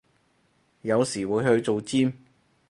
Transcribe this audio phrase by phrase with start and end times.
[0.81, 2.11] 有時會去做尖